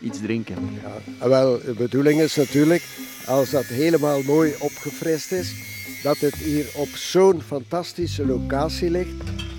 iets 0.00 0.20
drinken. 0.20 0.56
Ja, 1.20 1.28
wel, 1.28 1.60
de 1.64 1.72
bedoeling 1.72 2.20
is 2.20 2.34
natuurlijk, 2.34 2.82
als 3.26 3.50
dat 3.50 3.64
helemaal 3.64 4.22
mooi 4.22 4.54
opgefrist 4.58 5.32
is, 5.32 5.54
dat 6.02 6.18
het 6.18 6.34
hier 6.34 6.66
op 6.74 6.88
zo'n 6.88 7.42
fantastische 7.42 8.26
locatie 8.26 8.90
ligt, 8.90 9.10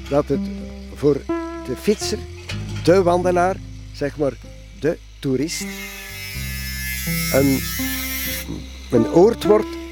dat 0.10 0.27
het 0.27 0.39
voor 0.94 1.22
de 1.65 1.75
fietser, 1.82 2.20
de 2.84 3.04
wandelaar, 3.04 3.56
zeg 3.94 4.18
maar 4.18 4.34
de 4.80 4.98
toerist, 5.20 5.65
een, 7.34 7.60
een 8.92 9.08
oord 9.08 9.44
wordt 9.44 9.85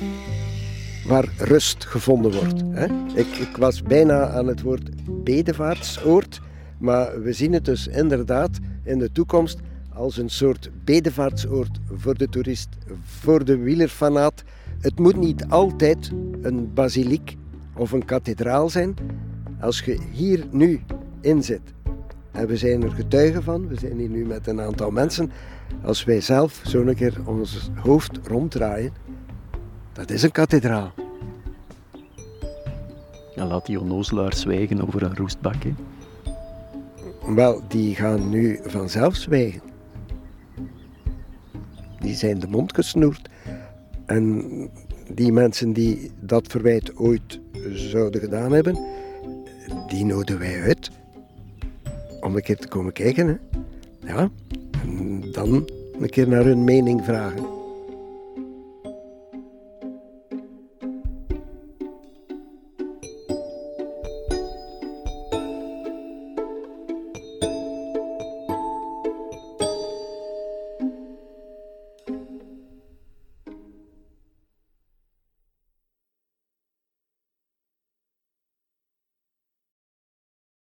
waar 1.06 1.34
rust 1.38 1.86
gevonden 1.86 2.32
wordt. 2.32 2.62
Hè? 2.70 2.86
Ik, 3.20 3.28
ik 3.28 3.58
was 3.58 3.82
bijna 3.82 4.28
aan 4.28 4.48
het 4.48 4.62
woord 4.62 4.90
bedevaartsoord, 5.24 6.42
maar 6.78 7.22
we 7.22 7.34
zien 7.34 7.54
het 7.54 7.66
dus 7.66 7.88
inderdaad 7.88 8.60
in 8.84 9.00
de 9.00 9.12
toekomst 9.12 9.60
als 9.94 10.18
een 10.18 10.30
soort 10.30 10.70
bedevaartsoord 10.84 11.80
voor 11.94 12.18
de 12.18 12.30
toerist, 12.30 12.70
voor 13.04 13.46
de 13.46 13.58
wielerfanaat, 13.58 14.44
het 14.80 15.00
moet 15.00 15.18
niet 15.18 15.46
altijd 15.48 16.12
een 16.42 16.74
basiliek 16.74 17.38
of 17.76 17.92
een 17.92 18.06
kathedraal 18.06 18.70
zijn. 18.70 18.96
Als 19.60 19.82
je 19.82 19.98
hier 20.12 20.46
nu 20.52 20.82
in 21.22 21.44
zit, 21.44 21.62
en 22.32 22.48
we 22.48 22.58
zijn 22.58 22.84
er 22.84 22.92
getuigen 22.92 23.44
van, 23.44 23.68
we 23.68 23.76
zijn 23.80 24.00
hier 24.00 24.10
nu 24.10 24.26
met 24.26 24.48
een 24.48 24.62
aantal 24.62 24.92
mensen, 24.92 25.32
als 25.82 26.04
wij 26.04 26.22
zelf 26.22 26.62
zo'n 26.64 26.94
keer 26.94 27.18
ons 27.26 27.70
hoofd 27.76 28.20
ronddraaien, 28.24 28.94
dat 29.94 30.10
is 30.10 30.24
een 30.24 30.32
kathedraal. 30.32 30.92
En 33.36 33.48
laat 33.48 33.66
die 33.66 33.80
onnozelaar 33.80 34.34
zwijgen 34.36 34.86
over 34.86 35.04
een 35.04 35.16
roestbakje. 35.16 35.74
Wel, 37.26 37.62
die 37.68 37.96
gaan 37.96 38.30
nu 38.30 38.60
vanzelf 38.64 39.16
zwijgen. 39.16 39.62
Die 42.00 42.16
zijn 42.16 42.40
de 42.40 42.48
mond 42.48 42.74
gesnoerd. 42.74 43.30
En 44.06 44.44
die 45.14 45.32
mensen 45.32 45.74
die 45.74 46.12
dat 46.20 46.48
verwijt 46.48 46.96
ooit 46.98 47.40
zouden 47.72 48.22
gedaan 48.22 48.52
hebben, 48.52 48.78
die 49.88 50.06
nodigen 50.06 50.40
wij 50.40 50.62
uit 50.62 50.92
om 52.22 52.36
een 52.36 52.42
keer 52.42 52.58
te 52.58 52.68
komen 52.68 52.94
kijken. 52.94 53.28
Hè. 53.28 53.36
Ja, 54.14 54.30
en 54.84 55.24
dan 55.32 55.70
een 56.00 56.10
keer 56.10 56.28
naar 56.28 56.44
hun 56.44 56.64
mening 56.64 57.04
vragen. 57.06 57.63